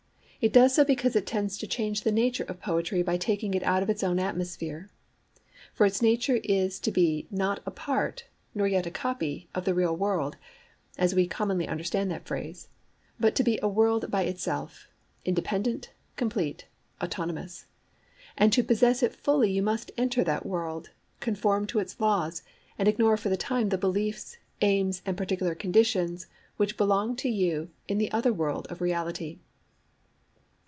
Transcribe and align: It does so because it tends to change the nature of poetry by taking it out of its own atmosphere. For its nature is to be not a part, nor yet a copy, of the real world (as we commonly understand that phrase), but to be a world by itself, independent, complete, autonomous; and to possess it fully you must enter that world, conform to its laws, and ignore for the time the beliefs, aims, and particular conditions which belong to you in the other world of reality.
It 0.43 0.53
does 0.53 0.73
so 0.73 0.83
because 0.83 1.15
it 1.15 1.27
tends 1.27 1.55
to 1.59 1.67
change 1.67 2.01
the 2.01 2.11
nature 2.11 2.45
of 2.45 2.59
poetry 2.59 3.03
by 3.03 3.15
taking 3.15 3.53
it 3.53 3.61
out 3.61 3.83
of 3.83 3.91
its 3.91 4.01
own 4.01 4.17
atmosphere. 4.17 4.89
For 5.71 5.85
its 5.85 6.01
nature 6.01 6.37
is 6.43 6.79
to 6.79 6.89
be 6.91 7.27
not 7.29 7.59
a 7.63 7.69
part, 7.69 8.23
nor 8.55 8.67
yet 8.67 8.87
a 8.87 8.89
copy, 8.89 9.49
of 9.53 9.65
the 9.65 9.75
real 9.75 9.95
world 9.95 10.37
(as 10.97 11.13
we 11.13 11.27
commonly 11.27 11.67
understand 11.67 12.09
that 12.09 12.25
phrase), 12.25 12.69
but 13.19 13.35
to 13.35 13.43
be 13.43 13.59
a 13.61 13.69
world 13.69 14.09
by 14.09 14.23
itself, 14.23 14.87
independent, 15.25 15.91
complete, 16.15 16.65
autonomous; 17.03 17.67
and 18.35 18.51
to 18.51 18.63
possess 18.63 19.03
it 19.03 19.13
fully 19.15 19.51
you 19.51 19.61
must 19.61 19.91
enter 19.95 20.23
that 20.23 20.43
world, 20.47 20.89
conform 21.19 21.67
to 21.67 21.77
its 21.77 21.99
laws, 21.99 22.41
and 22.79 22.87
ignore 22.87 23.15
for 23.15 23.29
the 23.29 23.37
time 23.37 23.69
the 23.69 23.77
beliefs, 23.77 24.37
aims, 24.61 25.03
and 25.05 25.17
particular 25.17 25.53
conditions 25.53 26.25
which 26.57 26.77
belong 26.77 27.15
to 27.15 27.29
you 27.29 27.69
in 27.87 27.99
the 27.99 28.11
other 28.11 28.33
world 28.33 28.65
of 28.71 28.81
reality. 28.81 29.37